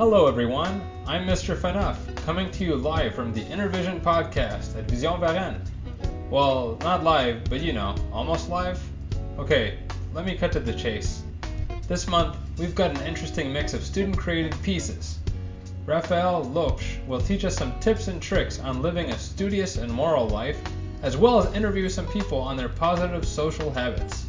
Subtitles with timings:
[0.00, 0.80] Hello, everyone.
[1.06, 1.54] I'm Mr.
[1.54, 5.68] Faneuf, coming to you live from the Intervision podcast at Vision Varennes.
[6.30, 8.82] Well, not live, but you know, almost live.
[9.38, 9.76] Okay,
[10.14, 11.22] let me cut to the chase.
[11.86, 15.18] This month, we've got an interesting mix of student created pieces.
[15.84, 20.26] Raphael Lopes will teach us some tips and tricks on living a studious and moral
[20.26, 20.58] life,
[21.02, 24.24] as well as interview some people on their positive social habits.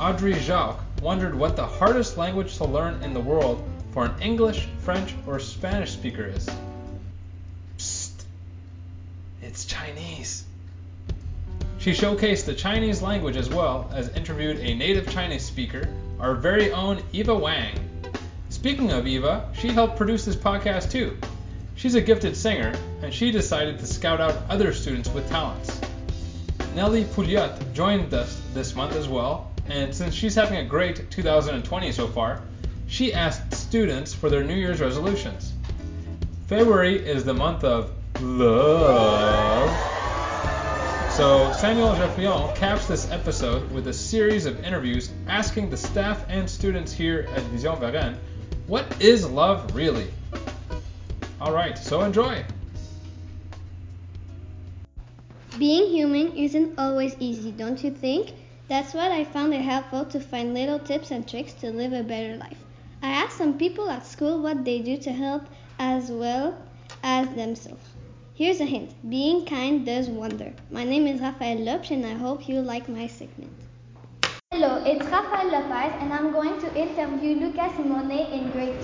[0.00, 3.62] Audrey Jacques wondered what the hardest language to learn in the world
[3.96, 6.50] for an English, French, or Spanish speaker is.
[7.78, 8.24] Psst.
[9.40, 10.44] It's Chinese.
[11.78, 15.88] She showcased the Chinese language as well as interviewed a native Chinese speaker,
[16.20, 17.72] our very own Eva Wang.
[18.50, 21.16] Speaking of Eva, she helped produce this podcast too.
[21.74, 25.80] She's a gifted singer, and she decided to scout out other students with talents.
[26.74, 31.92] Nellie Pouliot joined us this month as well, and since she's having a great 2020
[31.92, 32.42] so far,
[32.88, 35.52] she asked students for their New Year's resolutions.
[36.46, 39.68] February is the month of love.
[41.10, 46.48] So Samuel Geoffrion caps this episode with a series of interviews asking the staff and
[46.48, 48.16] students here at Vision Varennes,
[48.68, 50.12] what is love really?
[51.40, 52.44] Alright, so enjoy!
[55.58, 58.32] Being human isn't always easy, don't you think?
[58.68, 62.04] That's what I found it helpful to find little tips and tricks to live a
[62.04, 62.58] better life.
[63.06, 65.44] I asked some people at school what they do to help
[65.78, 66.58] as well
[67.04, 67.84] as themselves.
[68.34, 70.52] Here's a hint being kind does wonder.
[70.72, 73.52] My name is Raphael Lopes and I hope you like my segment.
[74.50, 78.76] Hello, it's Raphael Lopez and I'm going to interview Luca Simone in grade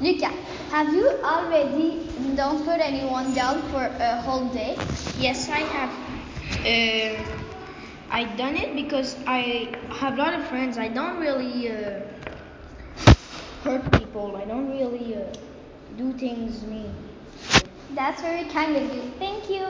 [0.00, 0.14] 3.
[0.14, 0.32] Luca,
[0.72, 4.74] have you already don't put anyone down for a whole day?
[5.16, 5.92] Yes, I have.
[6.66, 7.22] Uh,
[8.10, 10.76] I done it because I have a lot of friends.
[10.76, 12.00] I don't really uh,
[13.62, 14.36] hurt people.
[14.36, 15.32] I don't really uh,
[15.96, 16.94] do things mean.
[17.94, 19.02] That's very kind of you.
[19.18, 19.66] Thank you.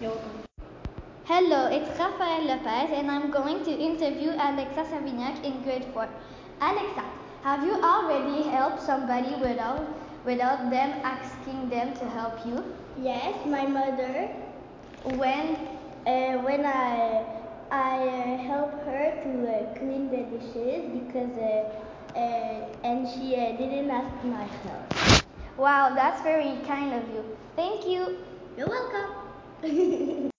[0.00, 0.44] You're welcome.
[1.24, 6.08] Hello, it's Rafael Lopez and I'm going to interview Alexa Savignac in grade 4.
[6.60, 7.04] Alexa,
[7.42, 9.86] have you already helped somebody without
[10.24, 12.64] without them asking them to help you?
[12.96, 14.28] Yes, my mother.
[15.04, 15.56] When
[16.06, 17.24] Uh, when I
[17.70, 23.56] I uh, help her to uh, clean the dishes because uh, uh, and she uh,
[23.56, 25.24] didn't ask my help.
[25.56, 27.24] Wow, that's very kind of you.
[27.56, 28.18] Thank you.
[28.56, 29.10] You're welcome.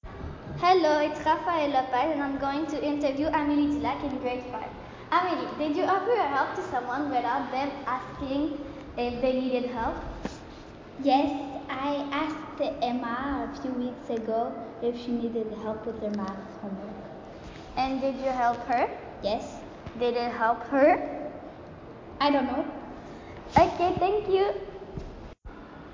[0.58, 4.63] Hello, it's Rafael Lopez and I'm going to interview Amélie Dulac in grade 5.
[5.12, 8.59] Amélie, did you offer your help to someone without them asking
[8.97, 9.96] if they needed help?
[11.03, 11.30] Yes,
[11.69, 17.06] I asked Emma a few weeks ago if she needed help with her math homework.
[17.75, 18.90] And did you help her?
[19.22, 19.59] Yes.
[20.00, 21.14] Did it help her?
[22.19, 22.65] I don't know.
[23.57, 24.53] Okay, thank you.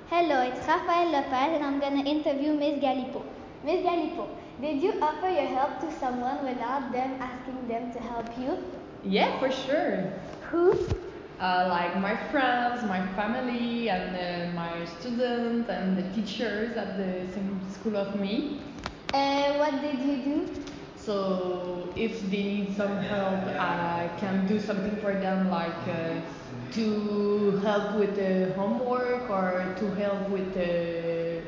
[0.08, 3.24] Hello, it's Rafael Lopez and I'm gonna interview Miss Galipo.
[3.64, 4.28] Miss Galipo,
[4.62, 8.58] did you offer your help to someone without them asking them to help you?
[9.04, 10.14] Yeah, for sure.
[10.52, 10.74] Who?
[11.40, 17.34] Uh, like my friends, my family, and uh, my students and the teachers at the
[17.34, 18.62] same school of me.
[19.14, 20.61] Uh, what did you do?
[21.06, 26.22] So if they need some help, I can do something for them, like uh,
[26.74, 31.42] to help with the homework or to help with the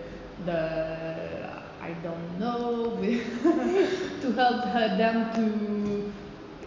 [0.45, 2.97] the I don't know,
[4.21, 6.13] to help them to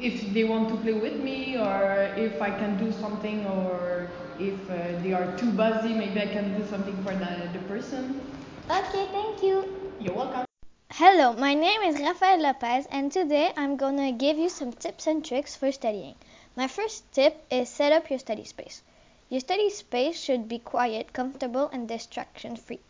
[0.01, 4.09] if they want to play with me or if I can do something or
[4.39, 8.21] if uh, they are too busy, maybe I can do something for the, the person.
[8.71, 9.65] Okay, thank you.
[9.99, 10.46] You're welcome.
[10.99, 15.23] Hello, my name is Rafael Lopez and today I'm gonna give you some tips and
[15.23, 16.15] tricks for studying.
[16.57, 18.83] My first tip is set up your study space.
[19.29, 22.81] Your study space should be quiet, comfortable, and distraction free.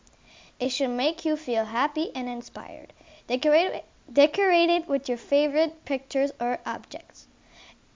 [0.60, 2.92] It should make you feel happy and inspired.
[3.27, 7.27] Decorate it, decorate it with your favorite pictures or objects.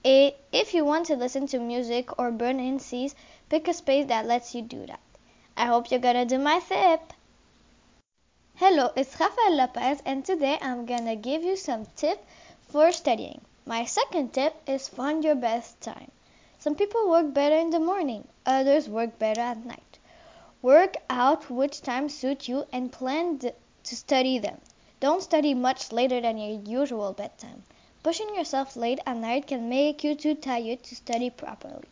[0.03, 3.15] I- If you want to listen to music or burn incense,
[3.47, 4.99] pick a space that lets you do that.
[5.55, 7.13] I hope you're gonna do my tip.
[8.63, 12.21] Hello, it's Rafael Lopez, and today I'm gonna give you some tips
[12.69, 13.41] for studying.
[13.65, 16.11] My second tip is find your best time.
[16.59, 19.97] Some people work better in the morning, others work better at night.
[20.61, 23.51] Work out which times suit you and plan to
[23.83, 24.61] study them.
[24.99, 27.63] Don't study much later than your usual bedtime.
[28.03, 31.89] Pushing yourself late at night can make you too tired to study properly.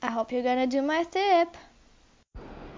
[0.00, 1.54] I hope you're gonna do my tip.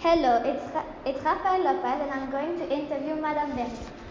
[0.01, 0.63] Hello, it's,
[1.05, 3.69] it's Rafael Lopez and I'm going to interview Madame Bernier.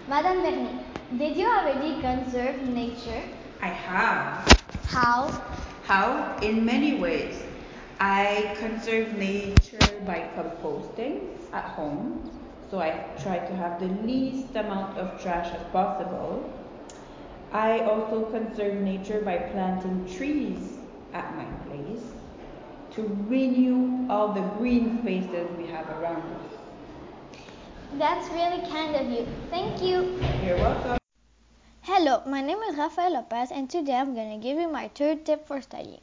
[0.09, 0.83] Madame Bernier,
[1.17, 3.23] did you already conserve nature?
[3.61, 4.59] I have.
[4.87, 5.29] How?
[5.85, 6.37] How?
[6.41, 7.41] In many ways.
[8.01, 12.31] I conserve nature by composting at home.
[12.69, 16.51] So I try to have the least amount of trash as possible.
[17.53, 20.79] I also conserve nature by planting trees
[21.13, 21.45] at my
[22.97, 26.51] to renew all the green spaces we have around us.
[27.93, 29.27] That's really kind of you.
[29.51, 30.19] Thank you.
[30.43, 30.97] You're welcome.
[31.83, 35.27] Hello, my name is Rafael Lopez, and today I'm going to give you my third
[35.27, 36.01] tip for studying.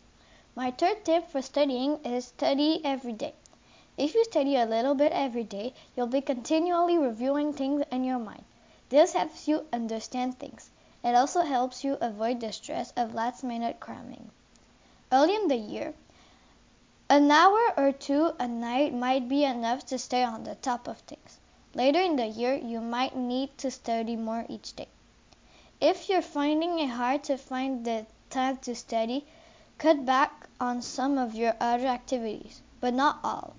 [0.55, 3.35] My third tip for studying is study every day.
[3.99, 8.21] If you study a little bit every day, you'll be continually reviewing things in your
[8.21, 8.45] mind.
[8.89, 10.71] This helps you understand things.
[11.03, 14.31] It also helps you avoid the stress of last minute cramming.
[15.11, 15.95] Early in the year,
[17.15, 20.99] an hour or two a night might be enough to stay on the top of
[20.99, 21.39] things.
[21.73, 24.89] Later in the year, you might need to study more each day.
[25.81, 29.25] If you're finding it hard to find the time to study,
[29.79, 33.55] cut back on some of your other activities, but not all.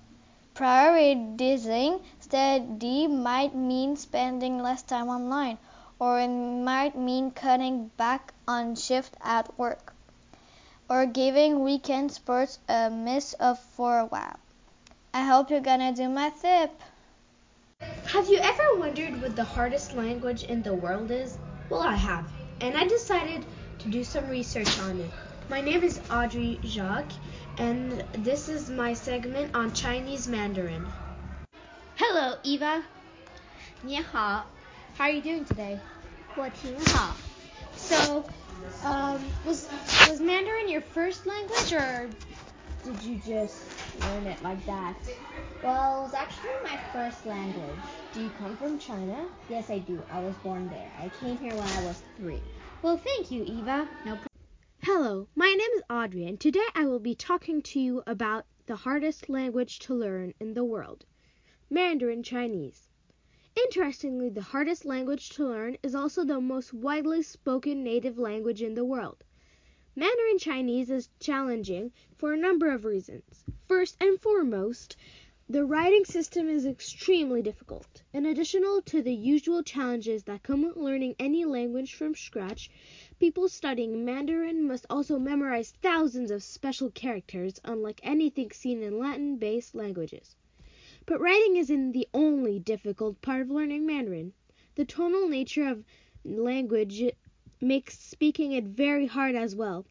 [0.53, 5.59] Prioritizing study might mean spending less time online,
[5.97, 9.94] or it might mean cutting back on shift at work,
[10.88, 14.38] or giving weekend sports a miss of for a while.
[15.14, 16.70] I hope you're gonna do my tip.
[18.06, 21.38] Have you ever wondered what the hardest language in the world is?
[21.69, 22.28] Well, I have,
[22.60, 23.44] and I decided
[23.81, 25.10] to do some research on it.
[25.48, 27.12] My name is Audrey Jacques,
[27.58, 30.87] and this is my segment on Chinese Mandarin.
[31.96, 32.82] Hello, Eva.
[33.82, 34.44] 你好.
[34.96, 35.78] How are you doing today?
[36.37, 37.16] 我挺好.
[37.76, 38.44] So, um, was was
[40.35, 42.09] Mandarin your first language, or
[42.83, 43.69] did you just
[44.01, 44.93] learn it like that?
[45.61, 47.77] Well, it was actually my first language.
[48.11, 49.27] Do you come from China?
[49.47, 50.03] Yes, I do.
[50.11, 50.91] I was born there.
[50.99, 52.41] I came here when I was three.
[52.81, 53.87] Well, thank you, Eva.
[54.03, 54.29] No problem.
[54.83, 58.75] Hello, my name is Audrey, and today I will be talking to you about the
[58.75, 61.05] hardest language to learn in the world
[61.69, 62.89] Mandarin Chinese.
[63.55, 68.73] Interestingly, the hardest language to learn is also the most widely spoken native language in
[68.73, 69.23] the world.
[69.97, 73.45] Mandarin Chinese is challenging for a number of reasons.
[73.65, 74.97] First and foremost,
[75.47, 78.03] the writing system is extremely difficult.
[78.12, 82.69] In addition to the usual challenges that come with learning any language from scratch,
[83.21, 89.38] people studying Mandarin must also memorize thousands of special characters, unlike anything seen in Latin
[89.38, 90.36] based languages.
[91.06, 94.33] But writing isn't the only difficult part of learning Mandarin.
[94.75, 95.86] The tonal nature of
[96.25, 97.01] language
[97.61, 99.85] makes speaking it very hard as well.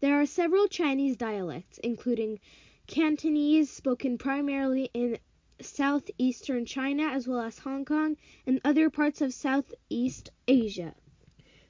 [0.00, 2.40] There are several Chinese dialects, including
[2.86, 5.18] Cantonese, spoken primarily in
[5.60, 8.16] southeastern China as well as Hong Kong
[8.46, 10.94] and other parts of Southeast Asia,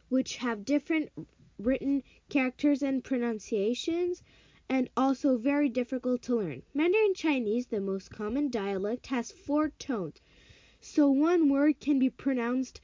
[0.09, 1.11] which have different
[1.59, 4.23] written characters and pronunciations
[4.69, 6.63] and also very difficult to learn.
[6.73, 10.21] Mandarin Chinese, the most common dialect, has four tones,
[10.81, 12.81] so one word can be pronounced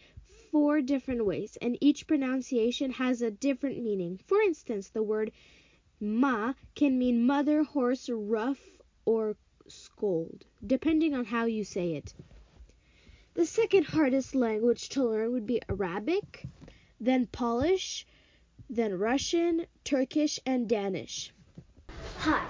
[0.50, 4.18] four different ways, and each pronunciation has a different meaning.
[4.26, 5.32] For instance, the word
[6.00, 8.60] ma can mean mother, horse, rough,
[9.04, 9.36] or
[9.68, 12.14] scold, depending on how you say it.
[13.34, 16.46] The second hardest language to learn would be Arabic,
[17.00, 18.06] then Polish,
[18.68, 21.32] then Russian, Turkish, and Danish.
[22.18, 22.44] Hi,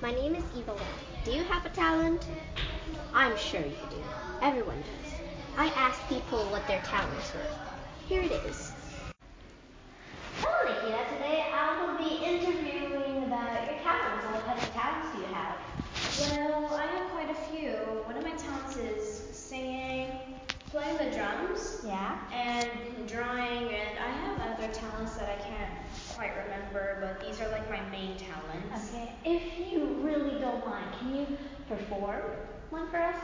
[0.00, 0.82] my name is Eva Lam.
[1.24, 2.26] Do you have a talent?
[3.14, 4.02] I'm sure you do.
[4.42, 5.07] Everyone does.
[5.58, 7.50] I asked people what their talents were.
[8.06, 8.70] Here it is.
[10.38, 11.02] Hello, Nikita.
[11.16, 14.24] Today I will be interviewing about your talents.
[14.30, 15.56] What kind of talents do you have?
[16.30, 17.70] Well, I have quite a few.
[18.06, 20.12] One of my talents is singing,
[20.70, 22.18] playing the drums, Yeah?
[22.32, 22.70] and
[23.08, 25.72] drawing, and I have other talents that I can't
[26.14, 28.94] quite remember, but these are like my main talents.
[28.94, 29.10] Okay.
[29.24, 31.26] If you really don't mind, can you
[31.68, 32.22] perform
[32.70, 33.16] one for us?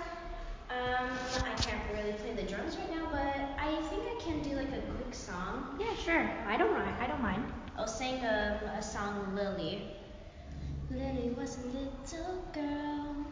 [0.70, 1.10] Um,
[1.44, 3.20] I can't really play the drums right now, but
[3.58, 5.76] I think I can do like a quick song.
[5.78, 6.30] Yeah, sure.
[6.46, 6.96] I don't mind.
[7.00, 7.44] I don't mind.
[7.76, 9.82] I'll sing a, a song, Lily.
[10.90, 13.26] Lily was a little girl,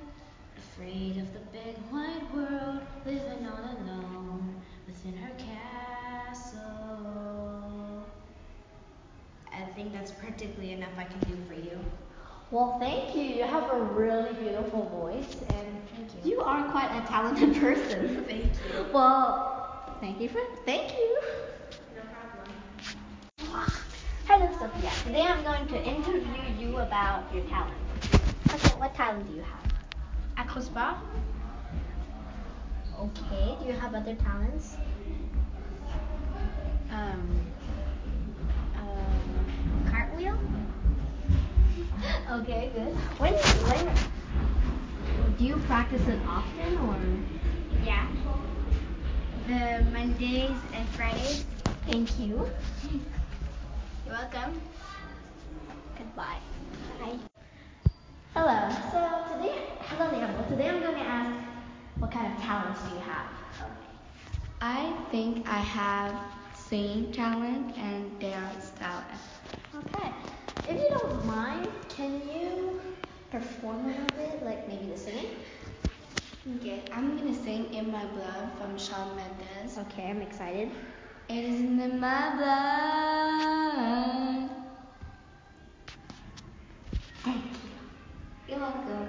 [0.57, 6.61] afraid of the big wide world, living all alone within her castle.
[9.53, 11.79] I think that's practically enough I can do for you.
[12.51, 13.23] Well, thank you.
[13.23, 15.02] You have a really beautiful voice,
[16.87, 18.25] quite a talented person.
[18.27, 18.87] Thank you.
[18.93, 21.21] Well, thank you for thank you.
[21.95, 22.03] No
[23.47, 23.71] problem.
[24.27, 24.91] Hello, Sophia.
[25.05, 27.77] Today I'm going to interview you about your talent.
[28.49, 30.47] Okay, what talent do you have?
[30.47, 30.97] Akosba?
[32.99, 33.57] Okay.
[33.61, 34.77] Do you have other talents?
[36.91, 37.41] Um,
[38.77, 40.37] um, Cartwheel?
[42.41, 42.95] okay, good.
[43.19, 44.22] When, when
[45.43, 46.97] do you practice it often or?
[47.85, 48.07] Yeah.
[49.49, 51.45] The Mondays and Fridays.
[51.85, 52.49] Thank you.
[54.07, 54.61] You're welcome.
[55.99, 56.39] Goodbye.
[57.01, 57.19] Bye.
[58.35, 58.71] Hello.
[58.93, 60.45] So today, hello Leandro.
[60.49, 61.37] Today I'm going to ask,
[61.99, 63.27] what kind of talents do you have?
[64.61, 66.15] I think I have
[66.55, 69.09] singing talent and dance talent.
[69.75, 70.13] Okay.
[70.69, 72.72] If you don't mind, can you
[73.33, 75.25] perform a little bit, like maybe the singing?
[76.57, 79.79] Okay, I'm gonna sing In My Blood from Shawn Mendes.
[79.79, 80.71] Okay, I'm excited.
[81.31, 84.51] It is in my blood.
[87.25, 87.51] Thank you.
[88.49, 89.09] You're welcome.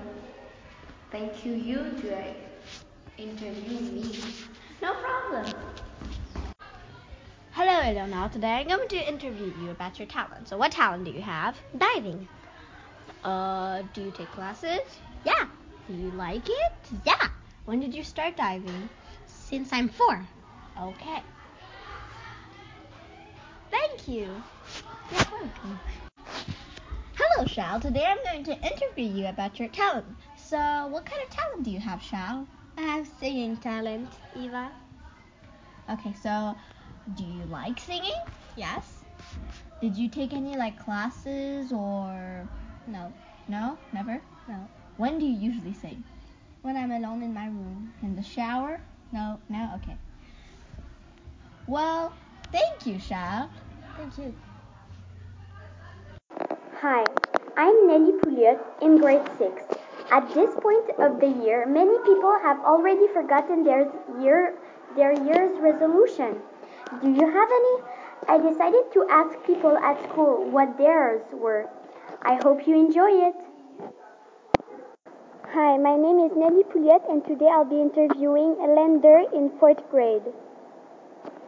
[1.11, 2.37] Thank you, you, to like,
[3.17, 4.15] interview me.
[4.81, 5.53] No problem.
[7.51, 8.29] Hello, Eleanor.
[8.29, 10.47] Today I'm going to interview you about your talent.
[10.47, 11.57] So, what talent do you have?
[11.77, 12.29] Diving.
[13.23, 14.81] Uh, do you take classes?
[15.23, 15.45] Yeah.
[15.87, 16.73] Do you like it?
[17.05, 17.29] Yeah.
[17.65, 18.89] When did you start diving?
[19.25, 20.27] Since I'm four.
[20.81, 21.23] Okay.
[23.71, 24.27] Thank you.
[25.11, 25.79] You're welcome.
[27.15, 27.79] Hello, Shao.
[27.79, 30.05] Today I'm going to interview you about your talent.
[30.35, 32.45] So, what kind of talent do you have, Shao?
[32.77, 34.69] I have singing talent, Eva.
[35.89, 36.55] Okay, so
[37.15, 38.19] do you like singing?
[38.57, 39.03] Yes.
[39.79, 42.47] Did you take any like classes or
[42.87, 43.13] No.
[43.47, 43.77] no?
[43.93, 44.21] Never?
[44.47, 44.67] No.
[44.97, 46.03] When do you usually sing?
[46.61, 47.93] When I'm alone in my room.
[48.01, 48.81] In the shower?
[49.11, 49.97] No, no, okay.
[51.67, 52.13] Well,
[52.51, 53.49] thank you, Shao.
[53.97, 54.33] Thank you.
[56.81, 57.05] Hi,
[57.55, 59.61] I'm Nelly Pouliot in grade 6.
[60.11, 64.55] At this point of the year, many people have already forgotten their year
[64.95, 66.41] their year's resolution.
[67.01, 67.75] Do you have any?
[68.27, 71.69] I decided to ask people at school what theirs were.
[72.25, 73.35] I hope you enjoy it.
[75.51, 79.83] Hi, my name is Nelly Pouliot and today I'll be interviewing a Lender in 4th
[79.91, 80.23] grade.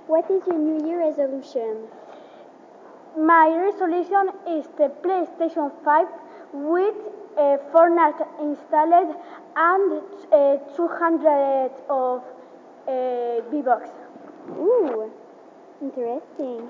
[0.08, 1.88] What is your New Year resolution?
[3.18, 6.08] My resolution is the PlayStation 5
[6.52, 6.96] with
[7.38, 9.16] a Fortnite installed
[9.56, 10.02] and
[10.34, 12.22] uh, 200 of
[12.86, 13.92] uh, V-Bucks.
[14.60, 15.10] Ooh,
[15.82, 16.68] interesting.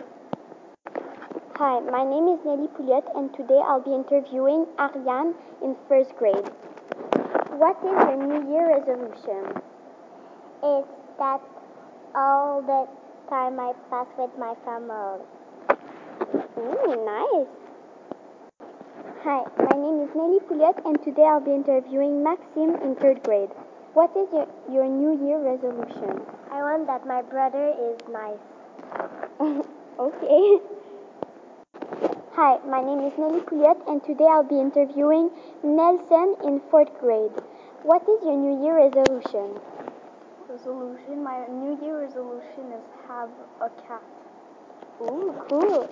[1.58, 5.34] Hi, my name is Nelly Pouliot and today I'll be interviewing Ariane
[5.64, 6.52] in first grade.
[7.56, 9.64] What is your New Year resolution?
[10.62, 11.40] It's that
[12.14, 12.90] all the
[13.30, 15.24] time I pass with my family.
[16.60, 17.48] Ooh, nice.
[19.24, 23.52] Hi, my name is Nelly Pouliot and today I'll be interviewing Maxime in third grade.
[23.94, 26.20] What is your, your New Year resolution?
[26.52, 28.44] I want that my brother is nice.
[30.00, 30.75] okay.
[32.36, 35.30] Hi, my name is Nelly Pouliot and today I'll be interviewing
[35.64, 37.32] Nelson in fourth grade.
[37.84, 39.56] What is your New Year resolution?
[40.50, 41.24] Resolution.
[41.24, 43.30] My New Year resolution is have
[43.62, 44.04] a cat.
[45.00, 45.88] Ooh, cool.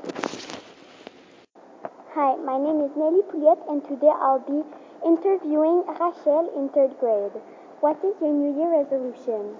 [2.12, 4.68] Hi, my name is Nelly Pouliot and today I'll be
[5.08, 7.40] interviewing Rachel in third grade.
[7.80, 9.56] What is your New Year resolution?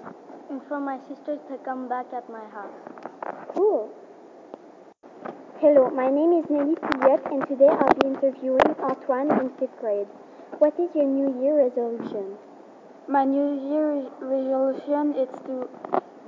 [0.50, 2.76] And for my sisters to come back at my house.
[3.56, 3.90] Cool.
[5.64, 10.06] Hello, my name is Nelly Pouliot and today I'll be interviewing Antoine in fifth grade.
[10.58, 12.36] What is your New Year resolution?
[13.08, 15.66] My New Year resolution is to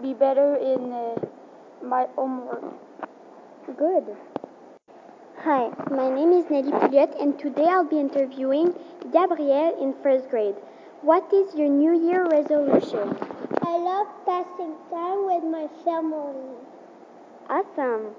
[0.01, 1.17] be better in uh,
[1.85, 2.65] my homework.
[3.77, 4.17] Good.
[5.45, 8.73] Hi, my name is Nelly Pouliot and today I'll be interviewing
[9.13, 10.57] Gabrielle in first grade.
[11.03, 13.15] What is your New Year resolution?
[13.61, 16.57] I love passing time with my family.
[17.51, 18.17] Awesome.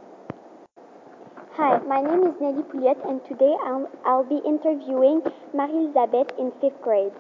[1.57, 5.23] Hi, my name is Nelly Pouliot and today I'll, I'll be interviewing
[5.55, 7.13] Marie-Elisabeth in fifth grade.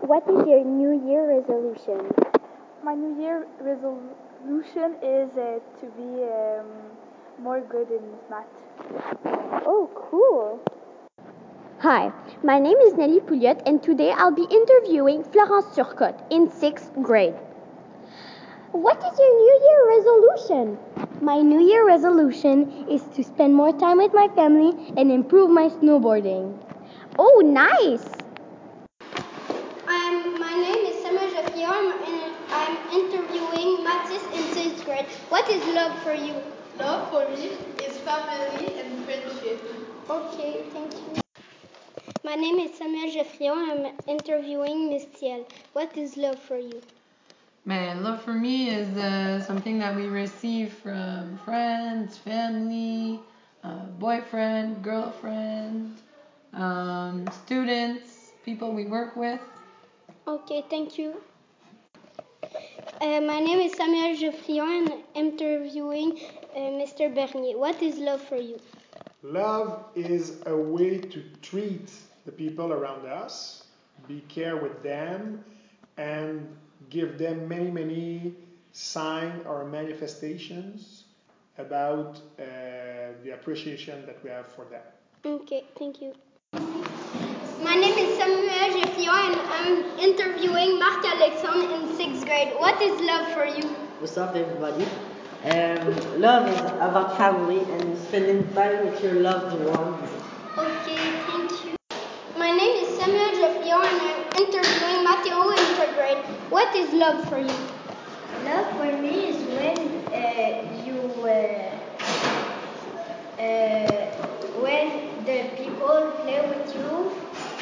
[0.00, 2.14] What is your New Year resolution?
[2.82, 6.64] My New Year resolution is uh, to be um,
[7.44, 8.46] more good in math.
[9.66, 10.58] Oh, cool.
[11.80, 12.10] Hi,
[12.42, 17.34] my name is Nelly Pouliot and today I'll be interviewing Florence Turcotte in sixth grade.
[18.72, 20.78] What is your New Year resolution?
[21.22, 25.68] My New Year resolution is to spend more time with my family and improve my
[25.68, 26.58] snowboarding.
[27.16, 28.02] Oh, nice!
[29.86, 35.06] I'm, my name is Samuel Geoffrion and I'm interviewing Mathis in sixth grade.
[35.28, 36.34] What is love for you?
[36.80, 37.52] Love for me
[37.86, 39.62] is family and friendship.
[40.10, 41.20] Okay, thank you.
[42.24, 43.70] My name is Samuel Geoffrion.
[43.70, 45.46] And I'm interviewing Miss Thiel.
[45.72, 46.82] What is love for you?
[47.64, 53.20] Man, love for me is uh, something that we receive from friends, family,
[53.62, 55.96] uh, boyfriend, girlfriend,
[56.54, 59.38] um, students, people we work with.
[60.26, 61.22] Okay, thank you.
[63.00, 66.18] Uh, my name is Samuel Geoffrion and I'm interviewing
[66.56, 67.14] uh, Mr.
[67.14, 67.56] Bernier.
[67.56, 68.58] What is love for you?
[69.22, 71.92] Love is a way to treat
[72.26, 73.66] the people around us,
[74.08, 75.44] be care with them,
[75.96, 76.48] and
[76.90, 78.34] give them many, many
[78.72, 81.04] signs or manifestations
[81.58, 82.42] about uh,
[83.22, 84.82] the appreciation that we have for them.
[85.24, 86.12] Okay, thank you.
[87.62, 92.54] My name is Samuel Geoffrion and I'm interviewing Marc Alexandre in sixth grade.
[92.58, 93.68] What is love for you?
[94.00, 94.86] What's up, everybody?
[95.44, 99.91] Um, love is about family and spending time with your loved ones.
[106.62, 107.58] What is love for you?
[108.44, 109.78] Love for me is when
[110.14, 111.74] uh, you uh,
[113.42, 114.06] uh,
[114.62, 117.10] when the people play with you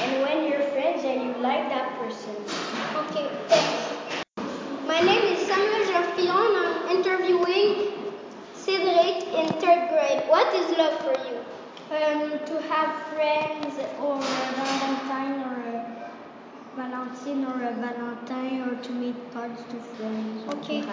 [0.05, 2.37] and when you're friends and you like that person.
[3.01, 3.97] Okay, thanks.
[4.87, 7.95] My name is Samuel and I'm interviewing
[8.53, 10.29] Cedric in third grade.
[10.29, 11.41] What is love for you?
[11.97, 15.80] Um, to have friends or a Valentine or a
[16.77, 20.47] Valentine or a Valentine or to make cards to friends.
[20.55, 20.85] Okay.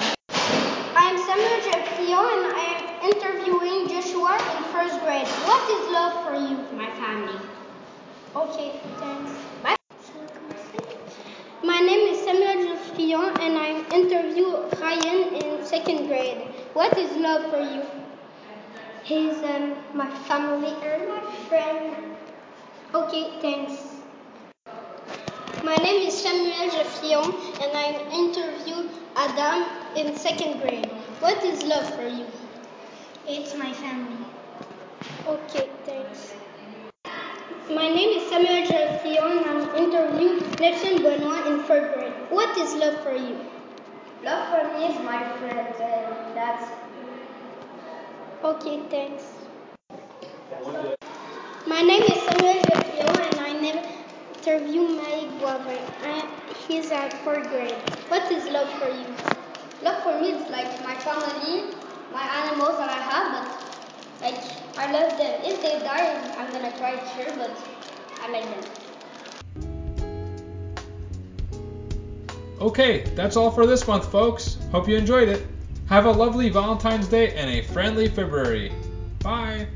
[0.96, 5.28] I'm Samuel Geoffrion and I am interviewing Joshua in first grade.
[5.46, 6.58] What is love for you?
[6.76, 7.40] My family.
[8.36, 9.32] Okay, thanks.
[9.62, 9.76] Bye.
[11.64, 14.48] My name is Samuel Geoffrion and I interview
[14.82, 16.42] Ryan in second grade.
[16.74, 17.84] What is love for you?
[19.04, 22.16] He's um, my family and my friend.
[22.96, 23.87] Okay, thanks.
[25.68, 27.26] My name is Samuel Geoffrion
[27.62, 29.66] and I interview Adam
[29.98, 30.86] in second grade.
[31.20, 32.26] What is love for you?
[33.28, 34.26] It's my family.
[35.28, 36.34] Okay, thanks.
[37.70, 42.14] My name is Samuel Geoffrion and I'm interviewing Nelson Benoit in third grade.
[42.30, 43.36] What is love for you?
[44.24, 46.72] Love for me is my friends and that's
[48.42, 49.26] Okay, thanks.
[51.68, 52.57] My name is Samuel I
[54.48, 55.82] interview Mike Boivin.
[56.04, 56.26] I,
[56.68, 57.76] he's at fourth grade.
[58.08, 59.06] What is love for you?
[59.82, 61.76] Love for me is like my family,
[62.14, 63.46] my animals that I have, but
[64.22, 64.42] like
[64.78, 65.42] I love them.
[65.44, 67.52] If they die, I'm gonna cry sure, but
[68.22, 68.64] I like them.
[72.62, 74.58] Okay, that's all for this month, folks.
[74.72, 75.46] Hope you enjoyed it.
[75.88, 78.72] Have a lovely Valentine's Day and a friendly February.
[79.22, 79.68] Bye.